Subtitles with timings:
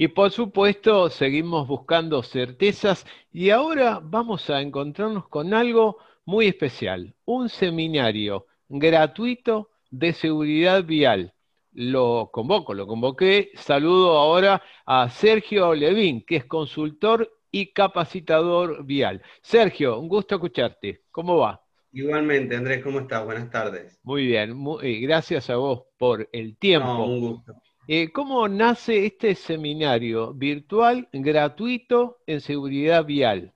[0.00, 7.14] Y por supuesto, seguimos buscando certezas y ahora vamos a encontrarnos con algo muy especial,
[7.26, 11.34] un seminario gratuito de seguridad vial.
[11.72, 13.50] Lo convoco, lo convoqué.
[13.56, 19.22] Saludo ahora a Sergio Levín, que es consultor y capacitador vial.
[19.42, 21.02] Sergio, un gusto escucharte.
[21.10, 21.62] ¿Cómo va?
[21.92, 23.24] Igualmente, Andrés, ¿cómo estás?
[23.24, 23.98] Buenas tardes.
[24.02, 27.04] Muy bien, eh, gracias a vos por el tiempo.
[27.04, 27.54] un gusto.
[27.88, 33.52] Eh, ¿Cómo nace este seminario virtual gratuito en seguridad vial?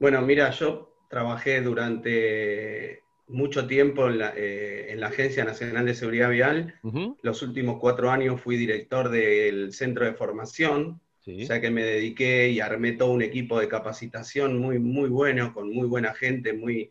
[0.00, 6.74] Bueno, mira, yo trabajé durante mucho tiempo en la, eh, Agencia Nacional de Seguridad Vial.
[7.22, 12.48] Los últimos cuatro años fui director del centro de formación, o sea que me dediqué
[12.48, 16.90] y armé todo un equipo de capacitación muy, muy bueno, con muy buena gente, muy,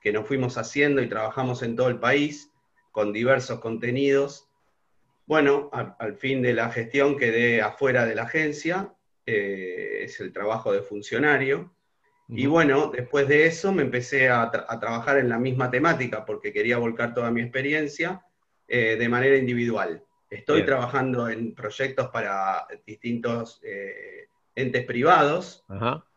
[0.00, 2.50] que nos fuimos haciendo y trabajamos en todo el país
[2.92, 4.48] con diversos contenidos.
[5.26, 10.72] Bueno, al, fin de la gestión quedé afuera de la agencia, eh, es el trabajo
[10.72, 11.72] de funcionario.
[12.32, 16.78] Y bueno, después de eso me empecé a, trabajar en la misma temática porque quería
[16.78, 18.24] volcar toda mi experiencia
[18.68, 20.04] eh, de manera individual.
[20.30, 25.64] Estoy trabajando en proyectos para distintos eh, entes privados,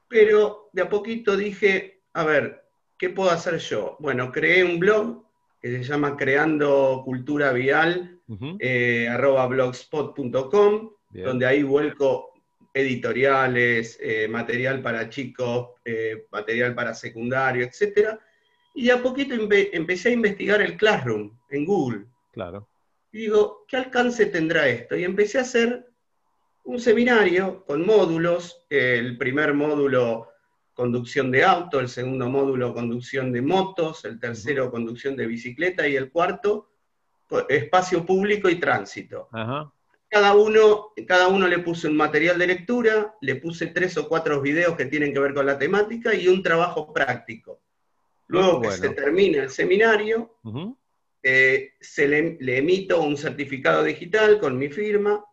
[0.07, 2.65] pero de a poquito dije, a ver,
[2.97, 3.97] ¿qué puedo hacer yo?
[3.99, 5.23] Bueno, creé un blog
[5.59, 8.19] que se llama Creando Cultura Vial
[8.59, 12.33] eh, arroba blogspot.com, donde ahí vuelco
[12.73, 18.17] editoriales, eh, material para chicos, eh, material para secundario, etc.
[18.73, 22.05] Y de a poquito empecé a investigar el Classroom en Google.
[22.31, 22.67] Claro.
[23.13, 24.97] Y digo, ¿qué alcance tendrá esto?
[24.97, 25.87] Y empecé a hacer
[26.63, 30.29] un seminario con módulos, el primer módulo
[30.73, 35.95] conducción de auto, el segundo módulo conducción de motos, el tercero conducción de bicicleta y
[35.95, 36.71] el cuarto
[37.47, 39.29] espacio público y tránsito.
[40.07, 44.41] Cada, uno, cada uno le puse un material de lectura, le puse tres o cuatro
[44.41, 47.61] videos que tienen que ver con la temática y un trabajo práctico.
[48.25, 50.35] Luego que se termina el seminario,
[51.23, 55.23] eh, se le, emito un certificado digital con mi firma.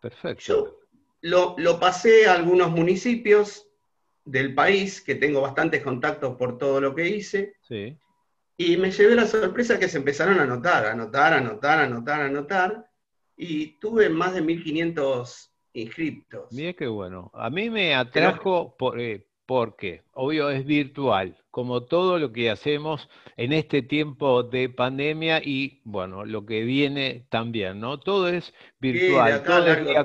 [0.00, 0.42] Perfecto.
[0.42, 0.78] Yo
[1.20, 3.68] lo, lo pasé a algunos municipios
[4.24, 7.54] del país, que tengo bastantes contactos por todo lo que hice.
[7.62, 7.96] Sí.
[8.56, 11.84] Y me llevé la sorpresa que se empezaron a anotar, a anotar, a anotar, a
[11.84, 12.90] anotar, a anotar,
[13.36, 16.52] y tuve más de 1500 inscriptos.
[16.52, 17.30] Mira qué bueno.
[17.34, 23.08] A mí me atrajo por, eh, porque, obvio, es virtual, como todo lo que hacemos
[23.38, 27.98] en este tiempo de pandemia y, bueno, lo que viene también, ¿no?
[27.98, 29.96] Todo es virtual, todo es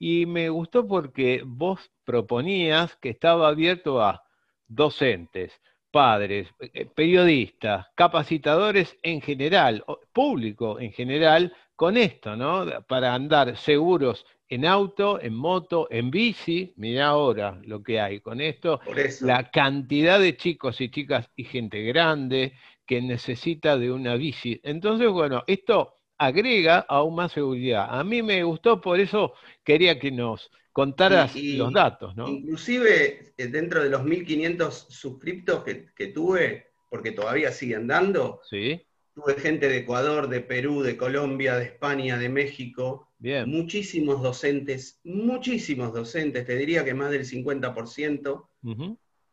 [0.00, 4.24] Y me gustó porque vos proponías que estaba abierto a
[4.66, 5.52] docentes,
[5.92, 12.66] padres, eh, periodistas, capacitadores en general, público en general, con esto, ¿no?
[12.88, 18.40] Para andar seguros en auto, en moto, en bici, mira ahora lo que hay con
[18.40, 18.80] esto,
[19.20, 22.52] la cantidad de chicos y chicas y gente grande
[22.86, 24.60] que necesita de una bici.
[24.62, 27.86] Entonces, bueno, esto agrega aún más seguridad.
[27.88, 29.34] A mí me gustó, por eso
[29.64, 32.28] quería que nos contaras los datos, ¿no?
[32.28, 38.84] Inclusive eh, dentro de los 1500 suscriptos que, tuve, porque todavía siguen dando, sí.
[39.14, 43.48] Tuve gente de Ecuador, de Perú, de Colombia, de España, de México, Bien.
[43.48, 48.48] muchísimos docentes, muchísimos docentes, te diría que más del 50%,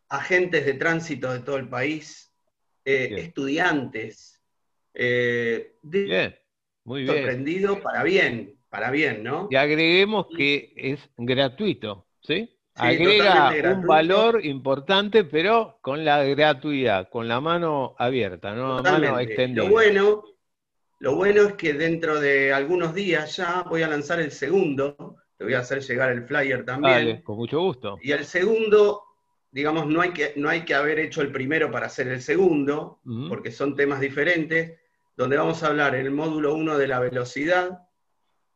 [0.10, 2.32] agentes de tránsito de todo el país,
[2.86, 4.42] eh, estudiantes.
[4.94, 6.36] Eh, bien,
[6.84, 7.16] muy bien.
[7.16, 9.48] Sorprendido para bien, para bien, ¿no?
[9.50, 12.50] Y agreguemos que es gratuito, ¿sí?
[12.82, 18.82] Agrega un valor importante, pero con la gratuidad, con la mano abierta, ¿no?
[18.82, 19.64] Mano extendida.
[19.64, 20.24] Lo bueno,
[21.00, 25.18] lo bueno es que dentro de algunos días ya voy a lanzar el segundo.
[25.38, 26.94] Te voy a hacer llegar el flyer también.
[26.94, 27.98] Vale, con mucho gusto.
[28.02, 29.04] Y el segundo,
[29.52, 33.00] digamos, no hay que, no hay que haber hecho el primero para hacer el segundo,
[33.30, 34.80] porque son temas diferentes,
[35.16, 37.80] donde vamos a hablar en el módulo 1 de la velocidad,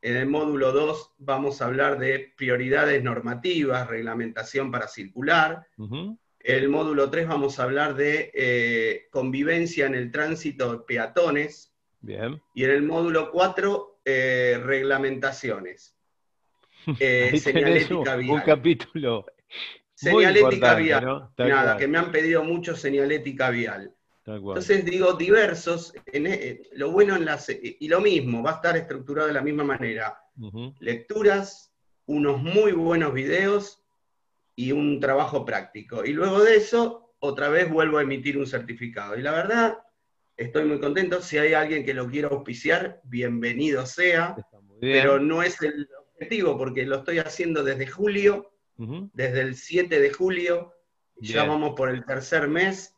[0.02, 5.66] en el módulo 2 vamos a hablar de prioridades normativas, reglamentación para circular.
[5.78, 11.74] En el módulo 3 vamos a hablar de eh, convivencia en el tránsito de peatones.
[12.00, 12.40] Bien.
[12.54, 15.92] Y en el módulo 4, eh, reglamentaciones.
[17.00, 18.30] Eh, señalética vial.
[18.30, 19.26] Un capítulo.
[19.92, 21.30] Señalética vial.
[21.36, 23.95] Nada, que me han pedido mucho señalética vial.
[24.26, 28.76] Entonces digo diversos, en, e, lo bueno en las, y lo mismo, va a estar
[28.76, 30.20] estructurado de la misma manera.
[30.80, 31.72] Lecturas,
[32.06, 33.82] unos muy buenos videos
[34.56, 36.04] y un trabajo práctico.
[36.04, 39.16] Y luego de eso, otra vez vuelvo a emitir un certificado.
[39.16, 39.78] Y la verdad,
[40.36, 41.22] estoy muy contento.
[41.22, 44.36] Si hay alguien que lo quiera auspiciar, bienvenido sea,
[44.80, 50.12] pero no es el objetivo porque lo estoy haciendo desde julio, desde el 7 de
[50.12, 50.72] julio,
[51.18, 52.95] ya vamos por el tercer mes,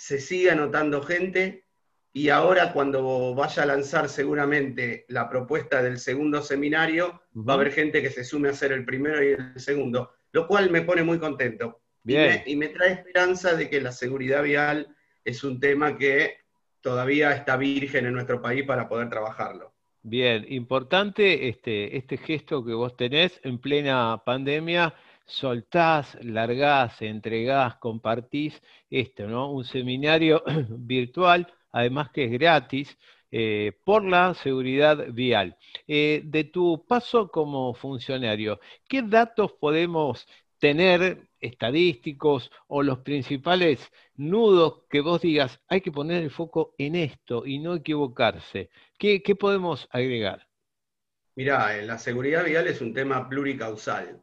[0.00, 1.66] se sigue anotando gente
[2.10, 7.70] y ahora cuando vaya a lanzar seguramente la propuesta del segundo seminario, va a haber
[7.70, 11.02] gente que se sume a hacer el primero y el segundo, lo cual me pone
[11.02, 11.82] muy contento.
[12.06, 16.38] Y, me, trae esperanza de que la seguridad vial es un tema que
[16.80, 19.74] todavía está virgen en nuestro país para poder trabajarlo.
[20.02, 24.94] Bien, importante este, este gesto que vos tenés en plena pandemia,
[25.30, 29.50] soltás, largás, entregás, compartís esto, ¿no?
[29.52, 32.96] Un seminario virtual además que es gratis,
[33.30, 35.56] eh, por la seguridad vial.
[35.86, 40.26] Eh, de tu paso como funcionario, ¿qué datos podemos
[40.58, 46.96] tener estadísticos o los principales nudos que vos digas, hay que poner el foco en
[46.96, 48.70] esto y no equivocarse?
[48.98, 50.46] ¿Qué, podemos agregar?
[51.36, 54.20] Mirá, la seguridad vial es un tema pluricausal.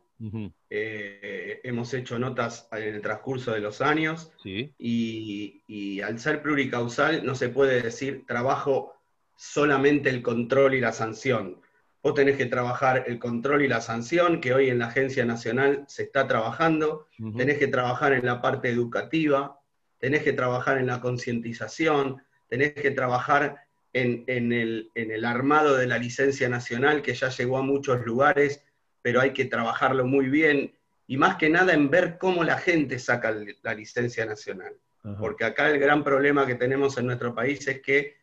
[0.70, 7.36] Eh, hemos hecho notas en el transcurso de los años y, al ser pluricausal no
[7.36, 8.96] se puede decir trabajo
[9.36, 11.62] solamente el control y la sanción.
[12.02, 15.84] Vos tenés que trabajar el control y la sanción, que hoy en la Agencia Nacional
[15.88, 19.60] se está trabajando, tenés que trabajar en la parte educativa,
[20.00, 23.58] tenés que trabajar en la concientización, tenés que trabajar
[23.94, 28.64] en, el, en el armado de la licencia nacional, que ya llegó a muchos lugares
[29.02, 30.74] pero hay que trabajarlo muy bien
[31.08, 34.74] y más que nada en ver cómo la gente saca la licencia nacional.
[35.20, 38.18] Porque acá el gran problema que tenemos en nuestro país es que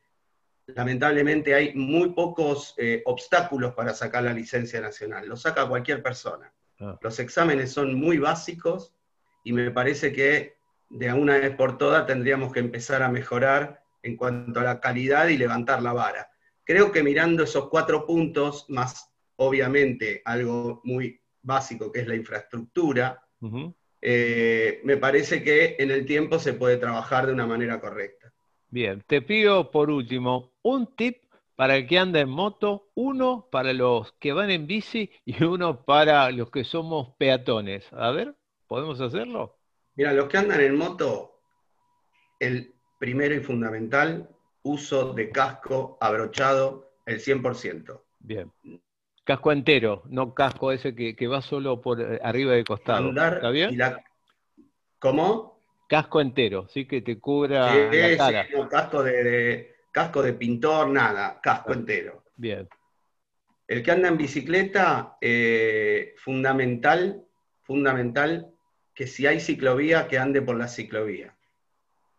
[0.67, 5.27] lamentablemente hay muy pocos eh, obstáculos para sacar la licencia nacional.
[5.27, 6.53] Lo saca cualquier persona.
[6.81, 6.99] Ah.
[7.01, 8.93] Los exámenes son muy básicos
[9.45, 10.57] y me parece que
[10.91, 15.29] de una vez por todas tendríamos que empezar a mejorar en cuanto a la calidad
[15.29, 16.31] y levantar la vara.
[16.65, 23.21] Creo que mirando esos cuatro puntos, más obviamente algo muy básico que es la infraestructura,
[24.01, 28.33] eh, me parece que en el tiempo se puede trabajar de una manera correcta.
[28.69, 33.73] Bien, te pido por último un tip para el que anda en moto, uno para
[33.73, 37.87] los que van en bici y uno para los que somos peatones.
[37.93, 38.35] A ver,
[38.67, 39.59] ¿podemos hacerlo?
[39.95, 41.41] Mira, los que andan en moto,
[42.41, 44.29] el primero y fundamental,
[44.63, 48.03] uso de casco abrochado el 100%.
[48.19, 48.51] Bien.
[49.25, 53.09] Casco entero, no casco ese que, va solo por eh, arriba del costado.
[53.09, 53.79] ¿Está bien?
[54.99, 55.61] ¿Cómo?
[55.89, 58.47] Casco entero, sí que te cubra la cara.
[58.55, 62.25] no, casco de, casco de pintor, nada, casco ah, entero.
[62.37, 62.69] Bien.
[63.67, 67.25] El que anda en bicicleta, eh, fundamental,
[67.63, 68.53] fundamental
[68.95, 71.35] que si hay ciclovía, que ande por la ciclovía.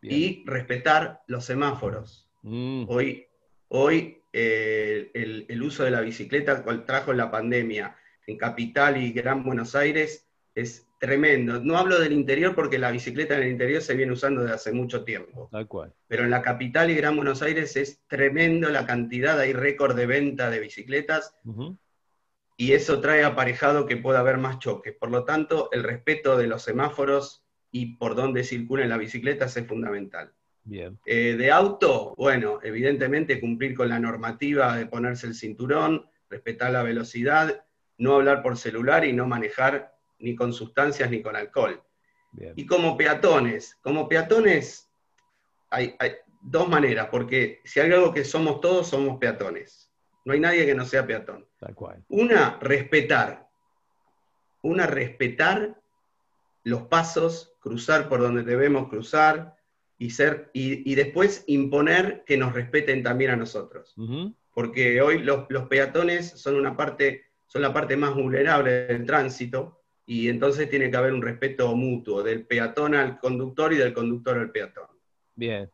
[0.01, 2.30] Y respetar los semáforos.
[2.44, 2.86] Mm.
[2.88, 3.25] Hoy,
[3.69, 7.96] hoy el, uso de la bicicleta cual trajo la pandemia
[8.28, 11.62] en Capital y Gran Buenos Aires es tremendo.
[11.62, 14.72] No hablo del interior porque la bicicleta en el interior se viene usando desde hace
[14.74, 15.48] mucho tiempo.
[15.52, 15.94] Tal cual.
[16.08, 20.06] Pero en la capital y Gran Buenos Aires es tremendo la cantidad, hay récord de
[20.06, 21.34] venta de bicicletas
[22.58, 24.94] y eso trae aparejado que pueda haber más choques.
[24.98, 29.68] Por lo tanto, el respeto de los semáforos y por dónde circulan las bicicletas es
[29.68, 30.34] fundamental.
[30.66, 31.00] Bien.
[31.06, 36.84] Eh, de auto, bueno, evidentemente cumplir con la normativa de ponerse el cinturón, respetar la
[36.84, 37.63] velocidad,
[37.98, 41.82] no hablar por celular y no manejar ni con sustancias ni con alcohol.
[42.56, 44.92] Y como peatones, como peatones
[45.70, 45.96] hay,
[46.42, 49.89] dos maneras, porque si hay algo que somos todos, somos peatones.
[50.25, 51.48] No hay nadie que no sea peatón.
[51.60, 52.04] Tal cual.
[52.10, 53.48] Una, respetar.
[54.62, 55.80] Una, respetar
[56.63, 59.56] los pasos, cruzar por donde debemos cruzar,
[59.98, 63.96] y, ser, y, después imponer que nos respeten también a nosotros.
[64.54, 70.30] Porque hoy los, peatones son, una parte, son la parte más vulnerable del tránsito y
[70.30, 74.52] entonces tiene que haber un respeto mutuo del peatón al conductor y del conductor al
[74.52, 74.88] peatón.
[75.34, 75.70] Bien,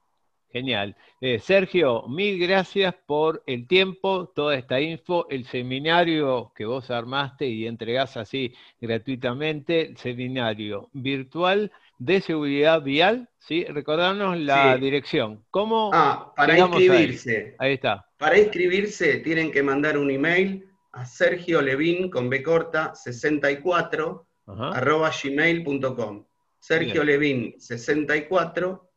[0.52, 0.96] genial.
[1.20, 7.48] Eh, Sergio, mil gracias por el tiempo, toda esta info, el seminario que vos armaste
[7.48, 13.64] y entregás así gratuitamente, el seminario virtual de seguridad vial, ¿sí?
[13.64, 15.46] Recordarnos la dirección.
[15.52, 17.56] ¿Cómo ah, para inscribirse.
[17.60, 17.74] Ahí?
[17.74, 18.08] está.
[18.18, 25.12] Para inscribirse tienen que mandar un email a Sergio Levin con B corta 64 arroba
[25.12, 26.26] gmail.com.
[26.60, 28.92] Sergio Levin 64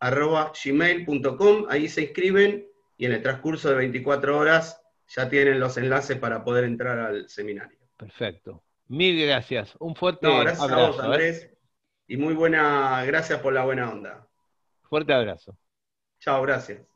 [0.00, 1.66] arroba gmail.com.
[1.70, 2.68] Ahí se inscriben
[2.98, 4.78] y en el transcurso de 24 horas
[5.08, 7.78] ya tienen los enlaces para poder entrar al seminario.
[7.96, 8.62] Perfecto.
[8.88, 9.74] Mil gracias.
[9.78, 10.64] Un fuerte abrazo.
[10.64, 11.52] A vos, ¿eh?
[12.12, 14.28] Y muy buena, gracias por la buena onda.
[14.82, 15.56] Fuerte abrazo.
[16.20, 16.86] Chao, gracias.